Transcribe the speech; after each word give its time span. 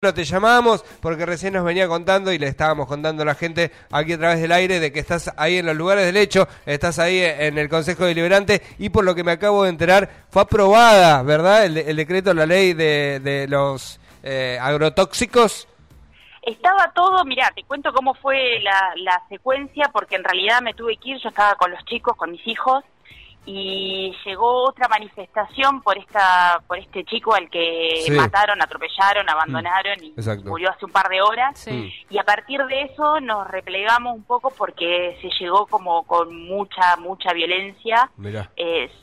te 0.00 0.24
llamamos 0.24 0.84
porque 1.02 1.26
recién 1.26 1.54
nos 1.54 1.64
venía 1.64 1.88
contando 1.88 2.32
y 2.32 2.38
le 2.38 2.46
estábamos 2.46 2.86
contando 2.86 3.24
a 3.24 3.26
la 3.26 3.34
gente 3.34 3.72
aquí 3.90 4.12
a 4.12 4.18
través 4.18 4.40
del 4.40 4.52
aire 4.52 4.78
de 4.78 4.92
que 4.92 5.00
estás 5.00 5.34
ahí 5.36 5.58
en 5.58 5.66
los 5.66 5.74
lugares 5.74 6.06
del 6.06 6.16
hecho, 6.16 6.46
estás 6.66 7.00
ahí 7.00 7.18
en 7.20 7.58
el 7.58 7.68
Consejo 7.68 8.04
Deliberante 8.04 8.62
y 8.78 8.90
por 8.90 9.04
lo 9.04 9.12
que 9.16 9.24
me 9.24 9.32
acabo 9.32 9.64
de 9.64 9.70
enterar 9.70 10.08
fue 10.30 10.42
aprobada, 10.42 11.24
¿verdad? 11.24 11.64
El, 11.64 11.96
decreto, 11.96 12.32
la 12.32 12.46
ley 12.46 12.74
de, 12.74 13.46
los 13.48 13.98
eh, 14.22 14.56
agrotóxicos. 14.62 15.66
Estaba 16.42 16.92
todo, 16.94 17.24
mira, 17.24 17.50
te 17.56 17.64
cuento 17.64 17.92
cómo 17.92 18.14
fue 18.14 18.60
la 18.60 19.20
secuencia 19.28 19.90
porque 19.92 20.14
en 20.14 20.22
realidad 20.22 20.62
me 20.62 20.74
tuve 20.74 20.96
que 20.96 21.10
ir, 21.10 21.18
yo 21.20 21.30
estaba 21.30 21.56
con 21.56 21.72
los 21.72 21.84
chicos, 21.86 22.16
con 22.16 22.30
mis 22.30 22.46
hijos 22.46 22.84
y 23.50 24.14
llegó 24.26 24.68
otra 24.68 24.88
manifestación 24.88 25.80
por 25.80 25.96
esta 25.96 26.62
por 26.66 26.76
este 26.76 27.02
chico 27.04 27.34
al 27.34 27.48
que 27.48 28.04
mataron, 28.10 28.60
atropellaron, 28.60 29.24
mm. 29.24 29.30
abandonaron 29.30 30.04
y 30.04 30.14
murió 30.44 30.68
hace 30.68 30.84
un 30.84 30.92
par 30.92 31.08
de 31.08 31.22
horas. 31.22 31.66
Y 32.10 32.18
a 32.18 32.24
partir 32.24 32.62
de 32.66 32.82
eso 32.82 33.20
nos 33.20 33.48
replegamos 33.48 34.14
un 34.14 34.24
poco 34.24 34.50
porque 34.50 35.16
se 35.22 35.30
llegó 35.40 35.66
como 35.66 36.02
con 36.02 36.36
mucha 36.46 36.96
mucha 36.98 37.32
violencia. 37.32 38.10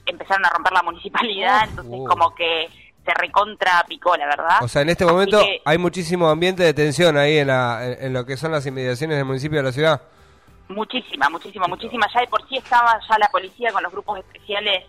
Empezaron 0.06 0.46
a 0.46 0.50
romper 0.52 0.74
la 0.74 0.84
municipalidad 0.84 1.68
entonces 1.68 2.02
como 2.08 2.36
que 2.36 2.70
se 3.04 3.14
recontra 3.16 3.84
picó 3.88 4.16
la 4.16 4.28
verdad. 4.28 4.58
O 4.62 4.68
sea 4.68 4.84
en 4.84 4.90
este 4.90 5.06
momento 5.06 5.42
hay 5.66 5.78
muchísimo 5.80 6.30
ambiente 6.30 6.62
de 6.62 6.76
tensión 6.76 7.18
ahí 7.18 7.40
en, 7.40 7.48
la, 7.48 7.84
en 7.84 8.14
lo 8.14 8.28
que 8.28 8.38
son 8.38 8.52
las 8.52 8.64
inmediaciones 8.68 9.18
del 9.18 9.26
municipio 9.26 9.58
de 9.58 9.64
la 9.64 9.72
ciudad 9.72 10.02
Muchísima, 10.70 11.30
muchísima, 11.30 11.68
muchísima. 11.68 12.08
Ya 12.14 12.22
de 12.22 12.28
por 12.28 12.48
sí 12.48 12.58
estaba 12.58 13.00
ya 13.08 13.18
la 13.20 13.28
policía 13.28 13.72
con 13.72 13.84
los 13.84 13.92
grupos 13.92 14.20
especiales 14.20 14.86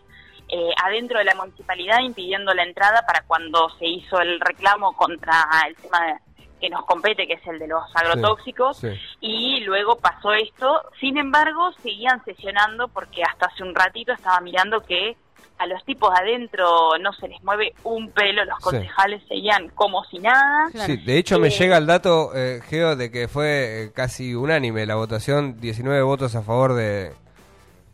eh, 0.49 0.71
adentro 0.83 1.19
de 1.19 1.25
la 1.25 1.35
municipalidad 1.35 2.01
impidiendo 2.01 2.55
la 2.55 2.63
entrada 2.63 3.05
para 3.07 3.23
cuando 3.23 3.69
se 3.79 3.87
hizo 3.87 4.21
el 4.21 4.41
reclamo 4.41 4.93
contra 4.93 5.45
el 5.67 5.75
tema 5.77 6.21
que 6.61 6.71
nos 6.71 6.85
compete, 6.87 7.27
que 7.27 7.35
es 7.35 7.47
el 7.47 7.59
de 7.59 7.69
los 7.69 7.85
agrotóxicos, 7.95 8.83
y 9.21 9.61
luego 9.61 9.99
pasó 9.99 10.33
esto. 10.33 10.83
Sin 11.01 11.19
embargo, 11.19 11.73
seguían 11.83 12.25
sesionando 12.25 12.89
porque 12.89 13.23
hasta 13.23 13.47
hace 13.47 13.63
un 13.63 13.75
ratito 13.75 14.13
estaba 14.13 14.41
mirando 14.41 14.83
que 14.83 15.17
a 15.59 15.67
los 15.67 15.83
tipos 15.85 16.11
adentro 16.15 16.99
no 17.01 17.13
se 17.15 17.29
les 17.29 17.43
mueve 17.43 17.73
un 17.85 18.11
pelo, 18.11 18.45
los 18.45 18.59
concejales 18.59 19.23
seguían 19.27 19.69
como 19.71 20.05
si 20.05 20.19
nada. 20.19 20.69
Sí, 20.87 20.97
de 20.99 21.19
hecho 21.19 21.39
me 21.39 21.49
eh, 21.49 21.51
llega 21.51 21.79
el 21.79 21.87
dato, 21.87 22.33
eh, 22.35 22.61
Geo, 22.69 22.97
de 22.97 23.11
que 23.11 23.29
fue 23.29 23.85
eh, 23.85 23.93
casi 23.95 24.35
unánime 24.35 24.85
la 24.87 24.97
votación, 24.97 25.59
19 25.61 26.03
votos 26.03 26.35
a 26.37 26.43
favor 26.43 26.75
de, 26.75 27.15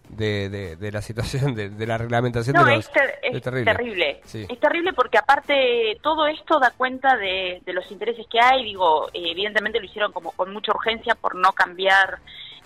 de, 0.09 0.91
la 0.93 1.03
situación, 1.03 1.55
de, 1.55 1.87
la 1.87 1.99
reglamentación 1.99 2.57
de 2.57 2.77
los... 2.77 2.87
es, 2.87 2.91
es, 3.23 3.43
terrible. 3.43 4.21
Es 4.25 4.61
terrible 4.61 4.93
porque 4.93 5.19
aparte 5.19 5.99
todo 6.03 6.27
esto 6.27 6.59
da 6.59 6.73
cuenta 6.77 7.17
de, 7.17 7.63
los 7.67 7.89
intereses 7.93 8.27
que 8.27 8.41
hay, 8.41 8.65
digo, 8.65 9.09
evidentemente 9.15 9.79
lo 9.79 9.87
hicieron 9.87 10.13
como 10.13 10.33
con 10.33 10.53
mucha 10.53 10.73
urgencia 10.73 11.15
por 11.15 11.37
no 11.37 11.53
cambiar 11.53 12.19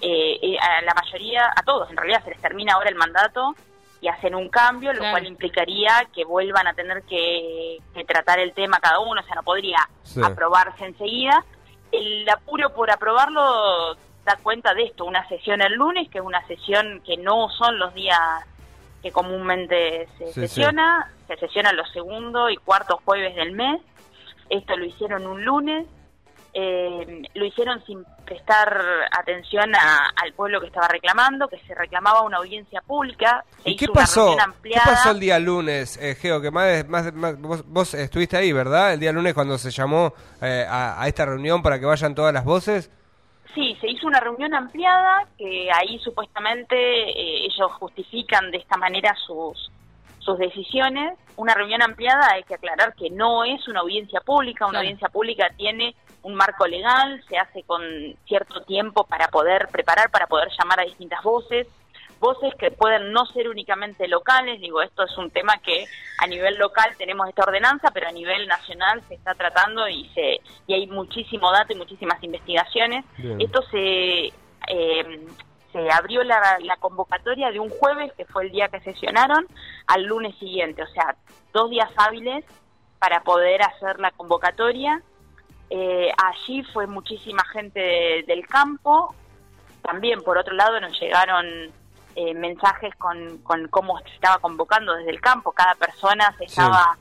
a 0.02 0.82
la 0.82 0.94
mayoría, 0.94 1.50
a 1.54 1.62
todos. 1.62 1.90
En 1.90 1.96
realidad 1.98 2.24
se 2.24 2.30
les 2.30 2.40
termina 2.40 2.74
ahora 2.74 2.88
el 2.88 2.96
mandato 2.96 3.54
y 4.00 4.08
hacen 4.08 4.34
un 4.34 4.48
cambio, 4.48 4.92
lo 4.92 5.00
cual 5.10 5.26
implicaría 5.26 6.06
que 6.14 6.24
vuelvan 6.24 6.66
a 6.66 6.74
tener 6.74 7.02
que, 7.04 7.78
tratar 8.06 8.38
el 8.38 8.52
tema 8.52 8.78
cada 8.78 9.00
uno, 9.00 9.20
o 9.20 9.24
sea, 9.24 9.34
no 9.36 9.42
podría 9.42 9.78
aprobarse 10.22 10.84
enseguida. 10.84 11.44
El 11.92 12.28
apuro 12.28 12.74
por 12.74 12.90
aprobarlo 12.90 13.96
da 14.24 14.36
cuenta 14.42 14.74
de 14.74 14.84
esto, 14.84 15.04
una 15.04 15.26
sesión 15.28 15.62
el 15.62 15.74
lunes, 15.74 16.10
que 16.10 16.18
es 16.18 16.24
una 16.24 16.44
sesión 16.46 17.00
que 17.06 17.16
no 17.16 17.48
son 17.50 17.78
los 17.78 17.94
días 17.94 18.18
que 19.02 19.12
comúnmente 19.12 20.08
se 20.18 20.32
sesiona, 20.32 21.10
se 21.28 21.36
sesiona 21.36 21.72
los 21.72 21.90
segundo 21.92 22.50
y 22.50 22.56
cuarto 22.56 23.00
jueves 23.04 23.36
del 23.36 23.52
mes, 23.52 23.80
esto 24.50 24.76
lo 24.76 24.84
hicieron 24.84 25.26
un 25.26 25.44
lunes, 25.44 25.86
eh, 26.58 27.22
lo 27.34 27.44
hicieron 27.44 27.84
sin 27.84 28.02
prestar 28.24 28.74
atención 29.12 29.74
al 29.74 30.32
pueblo 30.32 30.58
que 30.58 30.68
estaba 30.68 30.88
reclamando, 30.88 31.48
que 31.48 31.58
se 31.66 31.74
reclamaba 31.74 32.22
una 32.22 32.38
audiencia 32.38 32.80
pública. 32.80 33.44
¿Y 33.62 33.76
qué 33.76 33.88
pasó? 33.88 34.34
¿Qué 34.62 34.80
pasó 34.82 35.10
el 35.10 35.20
día 35.20 35.38
lunes, 35.38 35.98
eh, 35.98 36.14
Geo? 36.14 36.40
Que 36.40 36.50
más, 36.50 36.88
más, 36.88 37.38
vos, 37.38 37.92
estuviste 37.92 38.38
ahí, 38.38 38.52
¿verdad? 38.52 38.94
El 38.94 39.00
día 39.00 39.12
lunes 39.12 39.34
cuando 39.34 39.58
se 39.58 39.70
llamó 39.70 40.14
eh, 40.40 40.64
a, 40.66 41.06
esta 41.06 41.26
reunión 41.26 41.62
para 41.62 41.78
que 41.78 41.84
vayan 41.84 42.14
todas 42.14 42.32
las 42.32 42.44
voces. 42.44 42.90
Sí, 43.54 43.76
se 43.78 43.90
hizo 43.90 44.06
una 44.06 44.20
reunión 44.20 44.54
ampliada 44.54 45.26
que 45.36 45.68
ahí 45.70 45.98
supuestamente 45.98 46.74
eh, 46.74 47.46
ellos 47.46 47.70
justifican 47.72 48.50
de 48.50 48.58
esta 48.58 48.78
manera 48.78 49.14
sus 49.26 49.70
sus 50.26 50.38
decisiones. 50.38 51.18
Una 51.36 51.54
reunión 51.54 51.80
ampliada 51.80 52.32
hay 52.32 52.42
que 52.42 52.56
aclarar 52.56 52.94
que 52.94 53.08
no 53.08 53.44
es 53.44 53.66
una 53.68 53.80
audiencia 53.80 54.20
pública, 54.20 54.66
una 54.66 54.80
audiencia 54.80 55.08
pública 55.08 55.50
tiene 55.56 55.94
un 56.22 56.34
marco 56.34 56.66
legal, 56.66 57.22
se 57.28 57.38
hace 57.38 57.62
con 57.62 57.80
cierto 58.26 58.62
tiempo 58.64 59.04
para 59.04 59.28
poder 59.28 59.68
preparar, 59.68 60.10
para 60.10 60.26
poder 60.26 60.48
llamar 60.58 60.80
a 60.80 60.84
distintas 60.84 61.22
voces, 61.22 61.68
voces 62.18 62.52
que 62.56 62.70
pueden 62.70 63.12
no 63.12 63.26
ser 63.26 63.48
únicamente 63.48 64.08
locales, 64.08 64.60
digo, 64.60 64.82
esto 64.82 65.04
es 65.04 65.16
un 65.18 65.30
tema 65.30 65.58
que 65.58 65.86
a 66.18 66.26
nivel 66.26 66.56
local 66.56 66.90
tenemos 66.98 67.28
esta 67.28 67.44
ordenanza, 67.44 67.90
pero 67.92 68.08
a 68.08 68.12
nivel 68.12 68.48
nacional 68.48 69.02
se 69.06 69.14
está 69.14 69.34
tratando 69.34 69.88
y 69.88 70.08
se 70.14 70.40
y 70.66 70.74
hay 70.74 70.86
muchísimo 70.88 71.52
dato 71.52 71.72
y 71.72 71.76
muchísimas 71.76 72.22
investigaciones. 72.22 73.04
Esto 73.38 73.62
se 73.70 74.32
eh, 74.68 75.26
se 75.76 75.90
abrió 75.90 76.22
la, 76.24 76.58
la, 76.60 76.76
convocatoria 76.76 77.50
de 77.50 77.60
un 77.60 77.68
jueves, 77.68 78.12
que 78.14 78.24
fue 78.24 78.44
el 78.44 78.52
día 78.52 78.68
que 78.68 78.80
sesionaron, 78.80 79.46
al 79.86 80.04
lunes 80.04 80.34
siguiente, 80.38 80.82
o 80.82 80.86
sea, 80.86 81.16
dos 81.52 81.68
días 81.70 81.90
hábiles 81.96 82.44
para 82.98 83.22
poder 83.22 83.62
hacer 83.62 84.00
la 84.00 84.10
convocatoria 84.10 85.02
eh, 85.70 86.12
allí 86.16 86.62
fue 86.72 86.86
muchísima 86.86 87.44
gente 87.52 88.24
del 88.26 88.46
campo. 88.46 89.14
También, 89.82 90.22
por 90.22 90.38
otro 90.38 90.54
lado, 90.54 90.80
nos 90.80 90.98
llegaron 91.00 91.46
eh, 92.14 92.34
mensajes 92.34 92.94
con, 92.96 93.38
con 93.38 93.68
cómo 93.68 93.98
se 94.00 94.08
estaba 94.10 94.38
convocando 94.38 94.94
desde 94.94 95.10
el 95.10 95.20
campo. 95.20 95.52
Cada 95.52 95.74
persona 95.74 96.34
se 96.38 96.44
estaba 96.44 96.96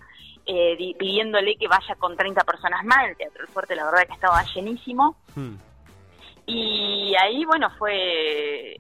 eh, 0.46 0.76
pidiéndole 0.98 1.56
que 1.58 1.68
vaya 1.68 1.96
con 1.96 2.16
30 2.16 2.44
personas 2.44 2.84
más. 2.86 3.08
El 3.08 3.18
Teatro 3.18 3.40
del 3.44 3.54
Fuerte, 3.54 3.76
la 3.76 3.86
verdad, 3.86 4.08
que 4.08 4.14
estaba 4.14 4.44
llenísimo. 4.44 5.16
Hmm. 5.36 5.56
Y 6.46 7.16
ahí, 7.20 7.44
bueno, 7.46 7.70
fue, 7.78 8.80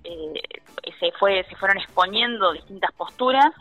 se 0.99 1.11
fue, 1.13 1.43
se 1.49 1.55
fueron 1.55 1.77
exponiendo 1.77 2.53
distintas 2.53 2.91
posturas. 2.93 3.51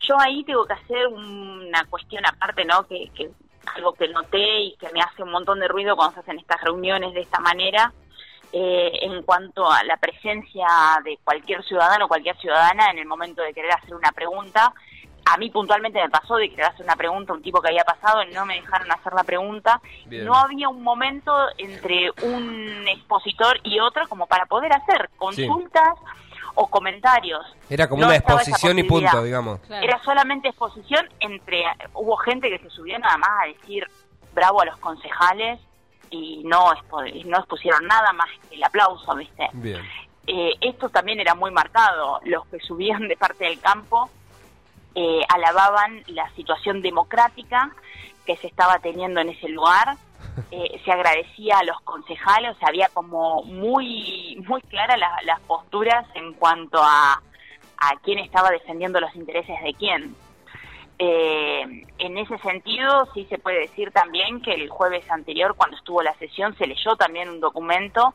Yo 0.00 0.18
ahí 0.18 0.44
tengo 0.44 0.66
que 0.66 0.74
hacer 0.74 1.06
una 1.08 1.84
cuestión 1.86 2.24
aparte, 2.26 2.64
¿no? 2.64 2.86
Que, 2.86 3.10
que 3.14 3.30
algo 3.76 3.92
que 3.92 4.08
noté 4.08 4.60
y 4.60 4.76
que 4.76 4.90
me 4.92 5.00
hace 5.00 5.22
un 5.22 5.30
montón 5.30 5.60
de 5.60 5.68
ruido 5.68 5.96
cuando 5.96 6.14
se 6.14 6.20
hacen 6.20 6.38
estas 6.38 6.60
reuniones 6.62 7.14
de 7.14 7.20
esta 7.20 7.40
manera, 7.40 7.92
eh, 8.52 8.90
en 9.02 9.22
cuanto 9.22 9.70
a 9.70 9.84
la 9.84 9.96
presencia 9.96 10.66
de 11.04 11.18
cualquier 11.22 11.62
ciudadano 11.64 12.06
o 12.06 12.08
cualquier 12.08 12.36
ciudadana 12.38 12.90
en 12.90 12.98
el 12.98 13.06
momento 13.06 13.42
de 13.42 13.54
querer 13.54 13.72
hacer 13.72 13.94
una 13.94 14.12
pregunta. 14.12 14.72
A 15.24 15.36
mí 15.36 15.50
puntualmente 15.50 16.00
me 16.00 16.08
pasó 16.10 16.36
de 16.36 16.50
querer 16.50 16.66
hacer 16.66 16.84
una 16.84 16.96
pregunta, 16.96 17.32
un 17.32 17.42
tipo 17.42 17.60
que 17.60 17.68
había 17.68 17.84
pasado, 17.84 18.24
no 18.32 18.46
me 18.46 18.54
dejaron 18.54 18.90
hacer 18.90 19.12
la 19.12 19.24
pregunta. 19.24 19.80
No 20.06 20.34
había 20.34 20.68
un 20.68 20.82
momento 20.82 21.32
entre 21.58 22.10
un 22.22 22.86
expositor 22.88 23.58
y 23.62 23.78
otro 23.80 24.08
como 24.08 24.26
para 24.26 24.46
poder 24.46 24.72
hacer 24.72 25.10
consultas 25.16 25.94
o 26.54 26.66
comentarios. 26.66 27.44
Era 27.68 27.88
como 27.88 28.04
una 28.04 28.16
exposición 28.16 28.78
y 28.78 28.82
punto, 28.84 29.22
digamos. 29.22 29.60
Era 29.68 30.02
solamente 30.02 30.48
exposición 30.48 31.08
entre... 31.20 31.64
Hubo 31.94 32.16
gente 32.16 32.48
que 32.50 32.58
se 32.58 32.70
subió 32.70 32.98
nada 32.98 33.16
más 33.16 33.30
a 33.42 33.46
decir 33.46 33.86
bravo 34.34 34.62
a 34.62 34.64
los 34.66 34.76
concejales 34.78 35.60
y 36.10 36.42
no, 36.44 36.72
no 37.24 37.38
expusieron 37.38 37.86
nada 37.86 38.12
más 38.12 38.28
que 38.48 38.56
el 38.56 38.64
aplauso, 38.64 39.14
¿viste? 39.14 39.48
Bien. 39.52 39.80
Eh, 40.26 40.54
esto 40.60 40.88
también 40.88 41.20
era 41.20 41.34
muy 41.34 41.50
marcado. 41.50 42.20
Los 42.24 42.46
que 42.48 42.58
subían 42.60 43.08
de 43.08 43.16
parte 43.16 43.44
del 43.44 43.60
campo 43.60 44.10
eh, 44.94 45.20
alababan 45.28 46.02
la 46.08 46.28
situación 46.34 46.82
democrática 46.82 47.74
que 48.26 48.36
se 48.36 48.46
estaba 48.46 48.78
teniendo 48.78 49.20
en 49.20 49.30
ese 49.30 49.48
lugar 49.48 49.96
eh, 50.50 50.80
se 50.84 50.92
agradecía 50.92 51.58
a 51.58 51.64
los 51.64 51.80
concejales, 51.82 52.56
o 52.56 52.58
sea, 52.58 52.68
había 52.68 52.88
como 52.88 53.42
muy, 53.44 54.42
muy 54.46 54.60
claras 54.62 54.98
las 55.24 55.40
posturas 55.40 56.06
en 56.14 56.32
cuanto 56.34 56.80
a, 56.82 57.20
a 57.78 57.96
quién 58.02 58.18
estaba 58.18 58.50
defendiendo 58.50 59.00
los 59.00 59.14
intereses 59.14 59.60
de 59.62 59.74
quién. 59.74 60.14
Eh, 60.98 61.86
en 61.98 62.18
ese 62.18 62.36
sentido, 62.38 63.08
sí 63.14 63.26
se 63.30 63.38
puede 63.38 63.60
decir 63.60 63.90
también 63.90 64.42
que 64.42 64.52
el 64.52 64.68
jueves 64.68 65.10
anterior, 65.10 65.54
cuando 65.56 65.76
estuvo 65.76 66.02
la 66.02 66.14
sesión, 66.14 66.54
se 66.58 66.66
leyó 66.66 66.94
también 66.96 67.30
un 67.30 67.40
documento 67.40 68.14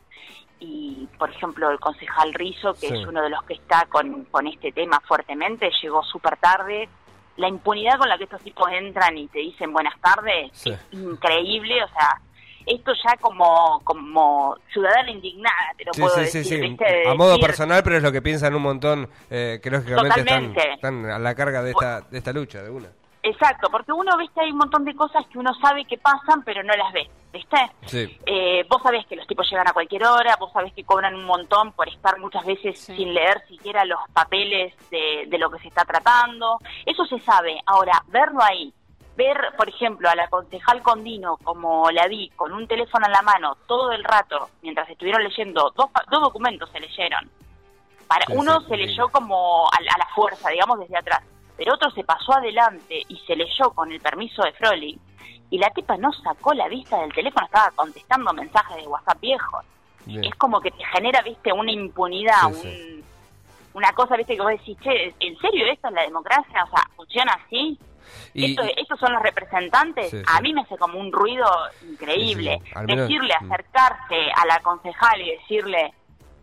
y, 0.58 1.08
por 1.18 1.30
ejemplo, 1.30 1.70
el 1.70 1.78
concejal 1.78 2.32
Rizo, 2.34 2.74
que 2.74 2.86
es 2.88 3.06
uno 3.06 3.22
de 3.22 3.30
los 3.30 3.42
que 3.44 3.54
está 3.54 3.86
con, 3.86 4.24
con 4.24 4.46
este 4.46 4.72
tema 4.72 5.00
fuertemente, 5.06 5.70
llegó 5.82 6.02
súper 6.02 6.36
tarde, 6.38 6.88
la 7.36 7.48
impunidad 7.48 7.98
con 7.98 8.08
la 8.08 8.16
que 8.16 8.24
estos 8.24 8.40
tipos 8.42 8.68
entran 8.72 9.16
y 9.18 9.28
te 9.28 9.40
dicen 9.40 9.72
buenas 9.72 9.94
tardes 10.00 10.50
es 10.66 10.78
increíble, 10.92 11.82
o 11.84 11.88
sea, 11.88 12.20
esto 12.64 12.92
ya 13.04 13.16
como 13.18 13.80
como 13.84 14.56
ciudadana 14.72 15.10
indignada, 15.10 15.72
te 15.76 15.84
lo 15.84 15.92
puedo 15.92 16.16
decir. 16.16 16.76
A 17.06 17.14
modo 17.14 17.38
personal, 17.38 17.82
pero 17.84 17.98
es 17.98 18.02
lo 18.02 18.10
que 18.10 18.22
piensan 18.22 18.54
un 18.54 18.62
montón, 18.62 19.08
eh, 19.30 19.60
que 19.62 19.70
lógicamente 19.70 20.20
están, 20.20 20.56
están, 20.56 21.04
a 21.06 21.18
la 21.18 21.34
carga 21.34 21.62
de 21.62 21.70
esta, 21.70 22.00
de 22.00 22.18
esta 22.18 22.32
lucha, 22.32 22.62
de 22.62 22.70
una. 22.70 22.88
Exacto, 23.22 23.68
porque 23.70 23.92
uno 23.92 24.16
ve 24.16 24.26
que 24.32 24.40
hay 24.40 24.52
un 24.52 24.58
montón 24.58 24.84
de 24.84 24.94
cosas 24.94 25.26
que 25.32 25.38
uno 25.38 25.52
sabe 25.60 25.84
que 25.84 25.98
pasan, 25.98 26.42
pero 26.44 26.62
no 26.62 26.72
las 26.74 26.92
ve, 26.92 27.10
¿viste? 27.36 27.56
Sí. 27.86 28.18
Eh, 28.26 28.64
vos 28.68 28.82
sabés 28.82 29.06
que 29.06 29.16
los 29.16 29.26
tipos 29.26 29.48
llegan 29.50 29.68
a 29.68 29.72
cualquier 29.72 30.04
hora, 30.04 30.36
vos 30.38 30.52
sabés 30.52 30.72
que 30.72 30.84
cobran 30.84 31.14
un 31.14 31.24
montón 31.24 31.72
por 31.72 31.88
estar 31.88 32.18
muchas 32.18 32.44
veces 32.44 32.78
Sí. 32.78 32.96
sin 32.96 33.14
leer 33.14 33.42
siquiera 33.48 33.84
los 33.84 34.00
papeles 34.12 34.74
de, 34.90 35.24
de 35.28 35.38
lo 35.38 35.50
que 35.50 35.58
se 35.60 35.68
está 35.68 35.84
tratando. 35.84 36.58
Eso 36.84 37.04
se 37.06 37.18
sabe. 37.20 37.60
Ahora, 37.66 38.02
verlo 38.08 38.42
ahí, 38.42 38.72
ver, 39.16 39.36
por 39.56 39.68
ejemplo, 39.68 40.08
a 40.10 40.14
la 40.14 40.28
concejal 40.28 40.82
Condino, 40.82 41.38
como 41.44 41.90
la 41.90 42.06
vi, 42.06 42.28
con 42.36 42.52
un 42.52 42.66
teléfono 42.66 43.06
en 43.06 43.12
la 43.12 43.22
mano 43.22 43.56
todo 43.66 43.92
el 43.92 44.04
rato, 44.04 44.50
mientras 44.62 44.88
estuvieron 44.90 45.22
leyendo, 45.24 45.72
dos, 45.76 45.90
pa- 45.90 46.04
dos 46.10 46.20
documentos 46.20 46.68
se 46.70 46.80
leyeron. 46.80 47.30
Para, 48.06 48.26
Sí, 48.26 48.32
uno 48.36 48.60
sí, 48.60 48.66
se 48.68 48.74
sí. 48.76 48.86
leyó 48.86 49.08
como 49.08 49.66
a, 49.68 49.80
la- 49.82 49.92
a 49.94 49.98
la 49.98 50.06
fuerza, 50.14 50.50
digamos, 50.50 50.78
desde 50.80 50.96
atrás, 50.98 51.22
pero 51.56 51.74
otro 51.74 51.90
se 51.92 52.04
pasó 52.04 52.34
adelante 52.34 53.02
y 53.08 53.16
se 53.26 53.34
leyó 53.34 53.70
con 53.70 53.90
el 53.90 54.00
permiso 54.00 54.42
de 54.42 54.52
Frolic. 54.52 55.00
Y 55.50 55.58
la 55.58 55.70
tipa 55.70 55.96
no 55.96 56.12
sacó 56.12 56.52
la 56.54 56.68
vista 56.68 56.98
del 57.00 57.12
teléfono, 57.12 57.46
estaba 57.46 57.70
contestando 57.76 58.32
mensajes 58.32 58.76
de 58.76 58.86
WhatsApp 58.88 59.20
viejos. 59.20 59.64
Bien. 60.04 60.24
Es 60.24 60.34
como 60.36 60.60
que 60.60 60.70
te 60.70 60.84
genera, 60.86 61.22
viste, 61.22 61.52
una 61.52 61.70
impunidad, 61.72 62.40
Sí, 62.42 62.46
un- 62.46 62.54
sí. 62.62 63.04
una 63.74 63.92
cosa, 63.92 64.16
viste, 64.16 64.34
que 64.36 64.42
vos 64.42 64.50
decís, 64.50 64.76
che, 64.80 65.14
¿en 65.20 65.38
serio 65.38 65.66
esto 65.66 65.88
es 65.88 65.94
la 65.94 66.02
democracia? 66.02 66.64
O 66.64 66.70
sea, 66.70 66.88
¿funciona 66.96 67.32
así? 67.44 67.78
Y- 68.34 68.50
Esto- 68.52 68.62
¿Estos 68.76 69.00
son 69.00 69.12
los 69.12 69.22
representantes? 69.22 70.10
Sí, 70.10 70.22
A 70.26 70.40
mí 70.40 70.52
me 70.52 70.60
hace 70.62 70.76
como 70.78 70.98
un 70.98 71.10
ruido 71.12 71.46
increíble. 71.90 72.60
Menos- 72.86 73.08
Decirle, 73.08 73.34
mm. 73.40 73.52
acercarse 73.52 74.30
a 74.36 74.46
la 74.46 74.60
concejal 74.60 75.20
y 75.22 75.30
decirle, 75.32 75.92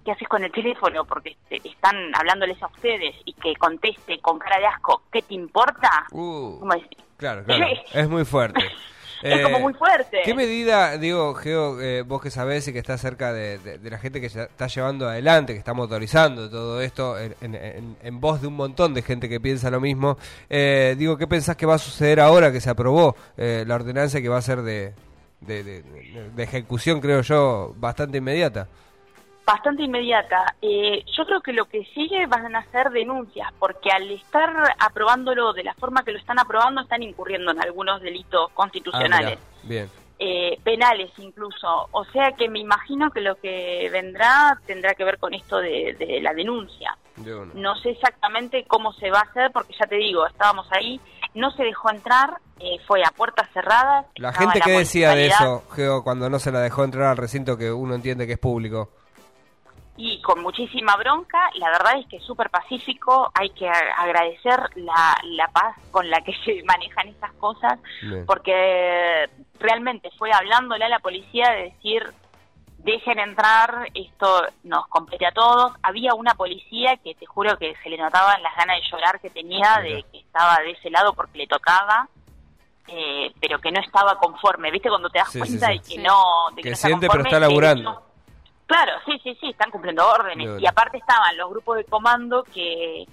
¿qué 0.04 0.12
haces 0.12 0.28
con 0.28 0.44
el 0.44 0.52
teléfono? 0.52 1.06
Porque 1.06 1.38
están 1.50 1.96
hablándoles 2.16 2.62
a 2.62 2.68
ustedes 2.68 3.16
y 3.26 3.34
que 3.34 3.56
conteste 3.56 4.20
con 4.20 4.40
cara 4.40 4.60
de 4.60 4.68
asco, 4.68 5.04
¿qué 5.12 5.22
te 5.22 5.34
importa? 5.36 6.06
Uh, 6.12 6.60
Como 6.60 6.74
decir, 6.74 6.98
claro, 7.24 7.44
claro. 7.46 7.66
es 7.94 8.10
muy 8.10 8.26
fuerte. 8.26 8.60
es 9.24 9.42
como 9.42 9.58
Eh, 9.58 9.62
muy 9.62 9.74
fuerte. 9.74 10.18
¿Qué 10.26 10.34
medida, 10.34 10.98
digo, 10.98 11.34
Geo, 11.36 11.80
eh, 11.82 12.02
vos 12.02 12.22
que 12.22 12.30
sabés 12.30 12.68
y 12.68 12.74
que 12.74 12.80
estás 12.80 13.00
cerca 13.00 13.32
de, 13.32 13.58
de- 13.60 13.78
de 13.78 13.90
la 13.90 13.98
gente 13.98 14.20
que 14.20 14.28
está 14.28 14.68
llevando 14.68 15.08
adelante, 15.08 15.54
que 15.54 15.60
está 15.60 15.74
motorizando 15.74 16.50
todo 16.50 16.82
esto 16.82 17.18
en, 17.18 17.34
en- 17.42 18.20
voz 18.20 18.42
de 18.42 18.48
un 18.48 18.56
montón 18.56 18.94
de 18.94 19.02
gente 19.02 19.30
que 19.30 19.40
piensa 19.40 19.70
lo 19.72 19.80
mismo, 19.80 20.18
eh, 20.50 20.96
digo, 20.98 21.18
¿qué 21.18 21.26
pensás 21.28 21.56
que 21.56 21.66
va 21.66 21.76
a 21.76 21.80
suceder 21.80 22.20
ahora 22.20 22.52
que 22.52 22.60
se 22.60 22.70
aprobó 22.70 23.16
eh, 23.38 23.64
la 23.66 23.76
ordenanza 23.76 24.20
que 24.22 24.28
va 24.28 24.38
a 24.40 24.42
ser 24.42 24.62
de- 24.62 24.94
de 25.42 26.44
ejecución, 26.44 27.00
creo 27.00 27.22
yo, 27.22 27.74
bastante 27.78 28.18
inmediata? 28.18 28.68
Bastante 29.46 29.84
inmediata. 29.84 30.56
Eh, 30.62 31.04
yo 31.18 31.26
creo 31.26 31.42
que 31.42 31.54
lo 31.54 31.66
que 31.66 31.84
sigue 31.94 32.26
van 32.28 32.56
a 32.56 32.64
ser 32.72 32.90
denuncias, 32.92 33.52
porque 33.60 33.90
al 33.92 34.10
estar 34.12 34.50
aprobándolo 34.80 35.54
de 35.54 35.64
la 35.64 35.74
forma 35.76 36.04
que 36.04 36.12
lo 36.12 36.20
están 36.20 36.40
aprobando, 36.40 36.82
están 36.82 37.04
incurriendo 37.04 37.52
en 37.52 37.62
algunos 37.62 38.02
delitos 38.02 38.50
Ah, 38.50 38.54
constitucionales, 38.56 39.40
mirá, 39.64 39.86
bien. 39.88 39.90
eh, 40.20 40.58
penales 40.64 41.12
incluso. 41.18 41.88
O 41.92 42.06
sea 42.06 42.32
que 42.32 42.48
me 42.50 42.60
imagino 42.60 43.12
que 43.12 43.22
lo 43.22 43.36
que 43.36 43.90
vendrá 43.92 44.60
tendrá 44.66 44.94
que 44.96 45.04
ver 45.04 45.18
con 45.18 45.34
esto 45.34 45.58
de, 45.58 45.96
de 46.00 46.22
la 46.22 46.34
denuncia. 46.34 46.98
de 47.18 47.36
una. 47.36 47.54
No 47.54 47.76
sé 47.76 47.90
exactamente 47.92 48.66
cómo 48.68 48.94
se 48.94 49.12
va 49.12 49.20
a 49.20 49.24
hacer, 49.24 49.52
porque 49.52 49.74
ya 49.80 49.86
te 49.88 49.96
digo, 49.96 50.26
estábamos 50.26 50.68
ahí, 50.72 51.00
no 51.36 51.52
se 51.52 51.64
dejó 51.64 51.90
entrar, 51.92 52.38
eh, 52.60 52.78
fue 52.88 53.02
a 53.04 53.12
puertas 53.12 53.50
cerradas. 53.54 54.06
La 54.16 54.32
gente 54.34 54.62
que 54.62 54.72
decía 54.72 55.12
de 55.16 55.28
eso, 55.28 55.64
Geo, 55.76 56.04
cuando 56.04 56.30
no 56.30 56.40
se 56.40 56.52
la 56.52 56.60
dejó 56.62 56.84
entrar 56.86 57.08
al 57.10 57.18
recinto 57.18 57.58
que 57.58 57.72
uno 57.72 57.94
entiende 57.96 58.26
que 58.26 58.34
es 58.34 58.40
público. 58.40 58.90
Y 59.96 60.22
con 60.22 60.42
muchísima 60.42 60.96
bronca. 60.98 61.50
La 61.56 61.70
verdad 61.70 62.00
es 62.00 62.08
que 62.08 62.18
es 62.18 62.24
súper 62.24 62.50
pacífico. 62.50 63.32
Hay 63.36 63.50
que 63.52 63.70
agradecer 63.70 64.60
la, 64.76 65.18
la 65.24 65.48
paz 65.50 65.76
con 65.92 66.10
la 66.10 66.22
que 66.22 66.34
se 66.46 66.64
manejan 66.64 67.10
estas 67.10 67.32
cosas, 67.34 67.80
Bien. 68.02 68.26
porque 68.26 69.30
realmente 69.60 70.10
fue 70.18 70.32
hablándole 70.32 70.86
a 70.86 70.90
la 70.90 71.00
policía 71.00 71.50
de 71.52 71.64
decir. 71.72 72.04
Dejen 72.80 73.18
entrar, 73.18 73.88
esto 73.94 74.46
nos 74.64 74.86
compete 74.88 75.26
a 75.26 75.32
todos. 75.32 75.72
Había 75.84 76.14
una 76.16 76.34
policía 76.34 76.98
que 76.98 77.16
te 77.16 77.26
juro 77.26 77.58
que 77.58 77.74
se 77.82 77.90
le 77.90 77.98
notaban 77.98 78.44
las 78.44 78.54
ganas 78.58 78.76
de 78.82 78.90
llorar 78.92 79.22
que 79.22 79.30
tenía, 79.30 79.80
de 79.82 80.04
que 80.12 80.18
estaba 80.18 80.58
de 80.58 80.72
ese 80.72 80.90
lado 80.90 81.14
porque 81.14 81.38
le 81.38 81.48
tocaba, 81.48 82.10
eh, 82.90 83.32
pero 83.40 83.60
que 83.60 83.72
no 83.72 83.80
estaba 83.80 84.18
conforme. 84.18 84.70
¿Viste 84.70 84.90
cuando 84.90 85.10
te 85.10 85.20
das 85.20 85.32
Sí, 85.32 85.40
cuenta 85.40 85.68
sí. 85.68 85.74
de 85.74 85.80
que 85.80 85.98
no, 86.02 86.22
de 86.50 86.56
que 86.58 86.62
Que 86.64 86.70
no 86.72 86.74
está 86.74 86.88
siente, 86.88 87.08
pero 87.10 87.24
está 87.24 87.40
laburando. 87.40 88.04
Claro, 88.74 88.94
sí, 89.06 89.20
sí, 89.24 89.38
sí, 89.40 89.50
están 89.52 89.70
cumpliendo 89.70 90.04
órdenes. 90.04 90.60
Y 90.60 90.66
aparte 90.66 90.98
estaban 90.98 91.38
los 91.38 91.48
grupos 91.52 91.78
de 91.78 91.84
comando 91.84 92.44
que 92.44 93.06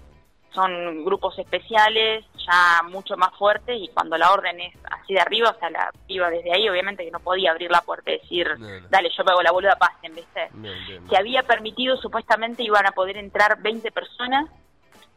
son 0.55 1.05
grupos 1.05 1.39
especiales, 1.39 2.25
ya 2.35 2.83
mucho 2.89 3.15
más 3.19 3.37
fuertes, 3.37 3.77
y 3.79 3.89
cuando 3.89 4.17
la 4.17 4.33
orden 4.33 4.59
es 4.59 4.75
así 4.91 5.13
de 5.13 5.21
arriba, 5.21 5.51
o 5.51 5.59
sea, 5.59 5.69
la 5.69 5.93
iba 6.09 6.31
desde 6.31 6.55
ahí, 6.55 6.67
obviamente 6.67 7.05
que 7.05 7.11
no 7.11 7.21
podía 7.21 7.51
abrir 7.51 7.71
la 7.71 7.83
puerta 7.83 8.11
y 8.11 8.19
decir, 8.21 8.49
dale, 8.89 9.11
yo 9.15 9.23
me 9.23 9.33
hago 9.33 9.43
la 9.43 9.53
boluda, 9.53 9.77
pasen, 9.77 10.15
¿viste? 10.15 10.49
Bien, 10.55 10.75
bien, 10.87 11.09
Se 11.11 11.19
había 11.19 11.43
permitido, 11.43 11.99
supuestamente 11.99 12.63
iban 12.63 12.87
a 12.87 12.93
poder 12.93 13.19
entrar 13.19 13.61
20 13.61 13.93
personas, 13.93 14.49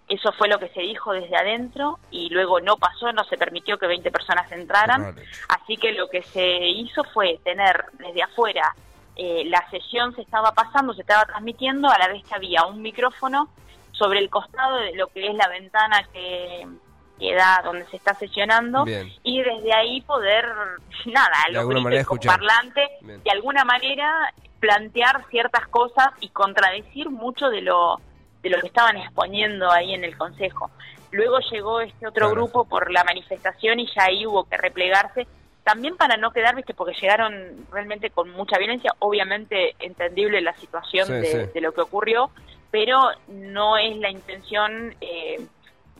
eso 0.10 0.34
fue 0.34 0.50
lo 0.50 0.60
que 0.60 0.68
se 0.70 0.82
dijo 0.82 1.14
desde 1.14 1.38
adentro, 1.38 2.00
y 2.12 2.30
luego 2.30 2.60
no 2.60 2.76
pasó, 2.76 3.14
no 3.14 3.24
se 3.24 3.38
permitió 3.38 3.80
que 3.80 3.88
20 3.88 4.12
personas 4.12 4.52
entraran. 4.52 5.16
Así 5.48 5.78
que 5.78 5.94
lo 5.94 6.10
que 6.10 6.22
se 6.22 6.68
hizo 6.68 7.06
fue 7.06 7.40
tener 7.46 7.86
desde 7.94 8.24
afuera 8.24 8.76
eh, 9.16 9.44
la 9.46 9.68
sesión 9.70 10.16
se 10.16 10.22
estaba 10.22 10.52
pasando, 10.54 10.94
se 10.94 11.02
estaba 11.02 11.26
transmitiendo, 11.26 11.90
a 11.90 11.98
la 11.98 12.08
vez 12.08 12.24
que 12.24 12.36
había 12.36 12.66
un 12.66 12.82
micrófono 12.82 13.50
sobre 13.92 14.20
el 14.20 14.30
costado 14.30 14.78
de 14.78 14.96
lo 14.96 15.08
que 15.08 15.28
es 15.28 15.36
la 15.36 15.48
ventana 15.48 16.04
que, 16.12 16.68
que 17.20 17.36
da 17.36 17.62
donde 17.64 17.86
se 17.88 17.98
está 17.98 18.16
sesionando 18.16 18.84
Bien. 18.86 19.12
y 19.24 19.42
desde 19.44 19.72
ahí 19.74 20.02
poder, 20.02 20.46
nada, 21.06 21.32
De 21.52 21.60
alguna 21.60 21.80
manera 21.82 22.04
con 22.06 22.18
parlante, 22.18 22.88
Bien. 23.02 23.22
de 23.24 23.32
alguna 23.32 23.64
manera 23.64 24.34
plantear 24.60 25.26
ciertas 25.30 25.68
cosas 25.68 26.08
y 26.22 26.30
contradecir 26.30 27.10
mucho 27.10 27.50
de 27.50 27.62
lo 27.62 28.00
de 28.42 28.50
lo 28.50 28.60
que 28.60 28.68
estaban 28.68 28.98
exponiendo 28.98 29.72
ahí 29.72 29.94
en 29.94 30.04
el 30.04 30.18
consejo. 30.18 30.70
Luego 31.12 31.40
llegó 31.52 31.80
este 31.80 32.06
otro 32.08 32.28
Claro. 32.28 32.34
grupo 32.42 32.66
por 32.66 32.92
la 32.92 33.04
manifestación 33.06 33.80
y 33.80 33.88
ya 33.96 34.04
ahí 34.06 34.26
hubo 34.26 34.44
que 34.44 34.58
replegarse, 34.58 35.28
también 35.64 35.96
para 35.96 36.18
no 36.18 36.32
quedar, 36.32 36.56
viste, 36.56 36.74
porque 36.74 36.94
llegaron 37.00 37.66
realmente 37.72 38.10
con 38.10 38.30
mucha 38.32 38.58
violencia, 38.58 38.94
obviamente 39.00 39.76
entendible 39.80 40.42
la 40.42 40.56
situación 40.58 41.08
Sí, 41.08 41.14
de, 41.14 41.26
sí. 41.26 41.52
de 41.54 41.62
lo 41.62 41.74
que 41.74 41.82
ocurrió, 41.82 42.30
pero 42.70 43.00
no 43.28 43.78
es 43.78 43.96
la 43.98 44.10
intención 44.10 44.96
eh, 45.00 45.40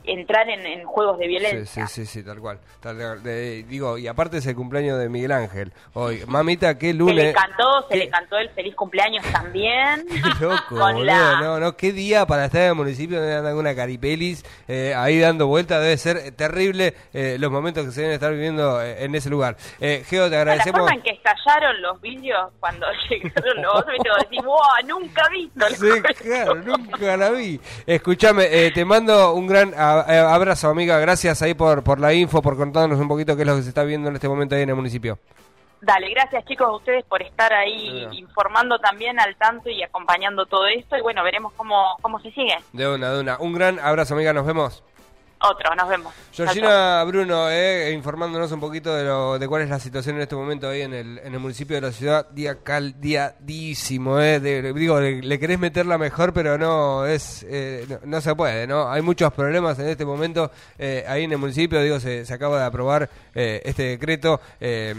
entrar 0.04 0.48
en, 0.48 0.64
en 0.66 0.84
juegos 0.84 1.18
de 1.18 1.24
Sí, 1.24 1.28
violencia. 1.28 1.86
sí, 1.86 2.04
sí, 2.04 2.06
sí, 2.06 2.22
tal 2.22 2.38
cual. 2.40 2.58
Tal 2.80 2.96
cual. 2.96 3.22
De- 3.22 3.62
digo, 3.64 3.96
y 3.98 4.06
aparte 4.06 4.38
es 4.38 4.46
el 4.46 4.54
cumpleaños 4.54 4.98
de 4.98 5.08
Miguel 5.08 5.32
Ángel. 5.32 5.72
Hoy, 5.94 6.22
mamita, 6.26 6.76
qué 6.78 6.88
Se 6.88 6.92
le 6.92 6.98
lunes. 6.98 7.34
cantó, 7.34 7.86
se 7.88 7.96
le 7.96 8.08
cantó 8.08 8.36
el 8.38 8.48
feliz 8.50 8.74
cumpleaños 8.74 9.24
también. 9.32 10.06
Qué 10.38 10.44
loco, 10.44 10.76
boludo. 10.76 11.04
la- 11.04 11.40
No, 11.40 11.60
no, 11.60 11.76
qué 11.76 11.92
día 11.92 12.26
para 12.26 12.46
estar 12.46 12.62
en 12.62 12.68
el 12.68 12.74
municipio 12.74 13.18
donde 13.18 13.34
andan 13.36 13.56
una 13.56 13.74
caripelis 13.74 14.44
eh, 14.68 14.94
ahí 14.96 15.18
dando 15.20 15.46
vueltas. 15.46 15.80
Debe 15.82 15.96
ser 15.96 16.16
eh, 16.18 16.32
terrible 16.32 16.94
eh, 17.12 17.36
los 17.38 17.50
momentos 17.50 17.84
que 17.86 17.92
se 17.92 18.00
deben 18.02 18.14
estar 18.14 18.32
viviendo 18.32 18.82
eh, 18.82 19.04
en 19.04 19.14
ese 19.14 19.30
lugar. 19.30 19.56
Eh, 19.80 20.02
Geo, 20.06 20.24
te 20.24 20.30
La 20.32 20.40
agradecemos. 20.42 20.80
forma 20.80 20.94
en 20.94 21.02
que 21.02 21.10
estallaron 21.10 21.80
los 21.82 22.00
vidrios 22.00 22.50
cuando 22.60 22.86
llegaron 23.10 23.62
los 23.62 23.74
otros, 23.74 23.96
vos 23.98 24.18
decís, 24.20 24.44
wow, 24.44 24.58
nunca 24.86 25.28
visto. 25.30 25.66
Sí, 25.70 26.02
claro, 26.22 26.54
nunca 26.56 27.16
la 27.16 27.30
vi. 27.30 27.60
Escúchame, 27.86 28.44
eh, 28.50 28.70
te 28.72 28.84
mando 28.84 29.34
un 29.34 29.46
gran 29.46 29.72
a- 30.00 30.14
eh, 30.14 30.18
abrazo, 30.18 30.68
amiga. 30.68 30.98
Gracias 30.98 31.42
ahí 31.42 31.54
por, 31.54 31.82
por 31.82 32.00
la 32.00 32.12
info, 32.12 32.42
por 32.42 32.56
contarnos 32.56 32.98
un 32.98 33.08
poquito 33.08 33.34
qué 33.36 33.42
es 33.42 33.48
lo 33.48 33.56
que 33.56 33.62
se 33.62 33.68
está 33.68 33.82
viendo 33.84 34.08
en 34.08 34.14
este 34.16 34.28
momento 34.28 34.54
ahí 34.54 34.62
en 34.62 34.68
el 34.70 34.76
municipio. 34.76 35.18
Dale, 35.80 36.08
gracias 36.10 36.44
chicos 36.46 36.66
a 36.66 36.72
ustedes 36.76 37.04
por 37.04 37.20
estar 37.20 37.52
ahí 37.52 38.06
informando 38.12 38.78
también 38.78 39.20
al 39.20 39.36
tanto 39.36 39.68
y 39.68 39.82
acompañando 39.82 40.46
todo 40.46 40.66
esto. 40.66 40.96
Y 40.96 41.02
bueno, 41.02 41.22
veremos 41.22 41.52
cómo, 41.56 41.96
cómo 42.00 42.18
se 42.20 42.30
sigue. 42.32 42.56
De 42.72 42.88
una, 42.88 43.10
de 43.12 43.20
una. 43.20 43.36
Un 43.38 43.52
gran 43.52 43.78
abrazo, 43.78 44.14
amiga. 44.14 44.32
Nos 44.32 44.46
vemos. 44.46 44.82
Otro, 45.50 45.74
nos 45.74 45.88
vemos. 45.88 46.12
Georgina 46.32 47.04
Bruno, 47.04 47.50
eh, 47.50 47.92
informándonos 47.92 48.50
un 48.52 48.60
poquito 48.60 48.94
de, 48.94 49.04
lo, 49.04 49.38
de 49.38 49.46
cuál 49.46 49.62
es 49.62 49.68
la 49.68 49.78
situación 49.78 50.16
en 50.16 50.22
este 50.22 50.34
momento 50.34 50.68
ahí 50.68 50.82
en 50.82 50.94
el, 50.94 51.18
en 51.18 51.32
el 51.34 51.38
municipio 51.40 51.76
de 51.76 51.82
la 51.82 51.92
ciudad, 51.92 52.28
día 52.30 52.56
caldiadísimo, 52.62 54.20
eh, 54.20 54.40
de- 54.40 54.72
digo, 54.72 55.00
le, 55.00 55.20
le 55.22 55.38
querés 55.38 55.58
meterla 55.58 55.98
mejor, 55.98 56.32
pero 56.32 56.56
no 56.58 57.06
es 57.06 57.44
eh, 57.48 57.86
no, 57.88 57.98
no 58.04 58.20
se 58.20 58.34
puede, 58.34 58.66
¿no? 58.66 58.90
Hay 58.90 59.02
muchos 59.02 59.32
problemas 59.32 59.78
en 59.78 59.88
este 59.88 60.04
momento 60.04 60.50
eh, 60.78 61.04
ahí 61.06 61.24
en 61.24 61.32
el 61.32 61.38
municipio, 61.38 61.80
digo, 61.82 62.00
se, 62.00 62.24
se 62.24 62.34
acaba 62.34 62.58
de 62.58 62.64
aprobar 62.64 63.08
eh, 63.34 63.60
este 63.64 63.82
decreto, 63.84 64.40
eh, 64.60 64.94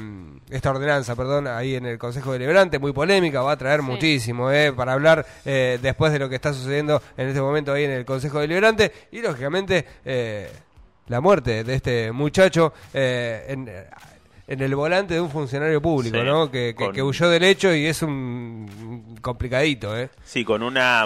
esta 0.50 0.70
ordenanza, 0.72 1.16
perdón, 1.16 1.48
ahí 1.48 1.76
en 1.76 1.86
el 1.86 1.98
Consejo 1.98 2.32
Deliberante, 2.34 2.80
muy 2.80 2.94
polémica, 2.94 3.42
va 3.42 3.54
a 3.54 3.58
traer 3.58 3.80
Sí. 3.82 3.86
muchísimo, 3.86 4.52
eh, 4.52 4.72
para 4.74 4.94
hablar 4.94 5.26
eh, 5.46 5.80
después 5.82 6.12
de 6.14 6.20
lo 6.20 6.30
que 6.30 6.36
está 6.36 6.54
sucediendo 6.54 7.02
en 7.18 7.28
este 7.28 7.42
momento 7.42 7.74
ahí 7.74 7.84
en 7.84 7.92
el 7.92 8.06
Consejo 8.06 8.40
Deliberante 8.40 8.92
y 9.12 9.22
lógicamente 9.22 9.86
eh, 10.06 10.35
la 11.08 11.22
muerte 11.22 11.64
de 11.64 11.76
este 11.76 12.12
muchacho 12.12 12.74
eh, 12.94 13.46
en, 13.50 13.70
en 14.48 14.62
el 14.62 14.76
volante 14.76 15.14
de 15.16 15.22
un 15.22 15.30
funcionario 15.30 15.82
público, 15.82 16.18
Sí, 16.18 16.24
¿no? 16.24 16.50
Que, 16.52 16.74
que- 16.78 16.86
con- 16.86 16.94
que 16.94 17.04
huyó 17.04 17.30
del 17.30 17.44
hecho 17.44 17.74
y 17.74 17.86
es 17.86 18.02
un 18.02 19.16
complicadito, 19.22 19.98
¿eh? 19.98 20.10
Sí, 20.24 20.44
con 20.44 20.64
una, 20.64 21.06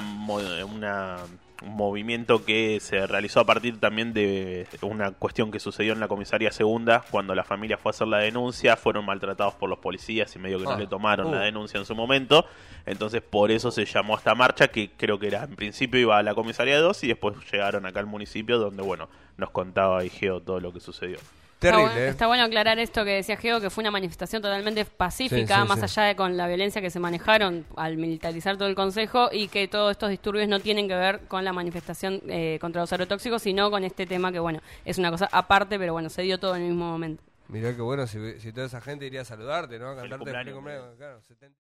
una 0.63 1.17
un 1.61 1.75
movimiento 1.75 2.45
que 2.45 2.79
se 2.79 3.05
realizó 3.05 3.41
a 3.41 3.45
partir 3.45 3.79
también 3.79 4.13
de 4.13 4.67
una 4.81 5.11
cuestión 5.11 5.51
que 5.51 5.59
sucedió 5.59 5.93
en 5.93 5.99
la 5.99 6.07
comisaría 6.07 6.51
segunda, 6.51 7.03
cuando 7.11 7.35
la 7.35 7.43
familia 7.43 7.77
fue 7.77 7.89
a 7.89 7.91
hacer 7.91 8.07
la 8.07 8.19
denuncia, 8.19 8.75
fueron 8.75 9.05
maltratados 9.05 9.55
por 9.55 9.69
los 9.69 9.79
policías 9.79 10.35
y 10.35 10.39
medio 10.39 10.57
que 10.57 10.65
no 10.65 10.71
Ah, 10.71 10.77
le 10.77 10.87
tomaron 10.87 11.31
la 11.31 11.39
uh. 11.39 11.43
denuncia 11.43 11.79
en 11.79 11.85
su 11.85 11.95
momento, 11.95 12.45
entonces 12.85 13.21
por 13.21 13.51
eso 13.51 13.71
se 13.71 13.85
llamó 13.85 14.15
esta 14.15 14.35
marcha, 14.35 14.69
que 14.69 14.91
creo 14.95 15.19
que 15.19 15.27
era 15.27 15.43
en 15.43 15.55
principio 15.55 15.99
iba 15.99 16.17
a 16.17 16.23
la 16.23 16.33
comisaría 16.35 16.79
2 16.79 17.03
y 17.03 17.07
después 17.07 17.35
llegaron 17.51 17.85
acá 17.85 17.99
al 17.99 18.05
municipio 18.05 18.57
donde, 18.59 18.83
bueno, 18.83 19.09
nos 19.37 19.49
contaba 19.49 20.03
Igeo 20.03 20.41
todo 20.41 20.59
lo 20.59 20.71
que 20.71 20.79
sucedió. 20.79 21.17
Está 21.59 21.71
Terrible, 21.71 21.91
bueno, 21.91 22.05
¿eh? 22.05 22.09
está 22.09 22.27
bueno 22.27 22.43
aclarar 22.43 22.79
esto 22.79 23.03
que 23.03 23.11
decía 23.11 23.35
Geo, 23.35 23.59
que 23.59 23.69
fue 23.69 23.81
una 23.81 23.91
manifestación 23.91 24.41
totalmente 24.41 24.85
pacífica, 24.85 25.55
Sí, 25.55 25.61
sí, 25.61 25.67
más 25.67 25.79
sí. 25.79 25.83
allá 25.99 26.03
de 26.07 26.15
con 26.15 26.37
la 26.37 26.47
violencia 26.47 26.81
que 26.81 26.89
se 26.89 27.01
manejaron 27.01 27.65
al 27.75 27.97
militarizar 27.97 28.55
todo 28.57 28.69
el 28.69 28.75
Consejo 28.75 29.27
y 29.29 29.49
que 29.49 29.67
todos 29.67 29.91
estos 29.91 30.09
disturbios 30.09 30.47
no 30.47 30.61
tienen 30.61 30.87
que 30.87 30.95
ver 30.95 31.19
con 31.27 31.43
la 31.43 31.51
manifestación 31.51 32.21
eh, 32.29 32.59
contra 32.61 32.79
los 32.81 32.93
agrotóxicos, 32.93 33.41
sino 33.41 33.69
con 33.71 33.83
este 33.83 34.05
tema 34.05 34.31
que, 34.31 34.39
bueno, 34.39 34.61
es 34.85 34.97
una 34.99 35.11
cosa 35.11 35.27
aparte, 35.33 35.77
pero 35.77 35.91
bueno, 35.91 36.07
se 36.09 36.21
dio 36.21 36.39
todo 36.39 36.55
en 36.55 36.61
el 36.61 36.67
mismo 36.69 36.85
momento. 36.89 37.21
Mirá 37.49 37.75
qué 37.75 37.81
bueno 37.81 38.07
si, 38.07 38.39
si 38.39 38.53
toda 38.53 38.67
esa 38.67 38.79
gente 38.79 39.05
iría 39.07 39.21
a 39.21 39.25
saludarte, 39.25 39.79
¿no? 39.79 39.89
A 39.89 39.95
cantarte 39.97 40.15
cumpleaños. 40.17 40.43
feliz 40.45 40.55
cumpleaños, 40.55 40.95
claro, 40.97 41.21
70. 41.23 41.57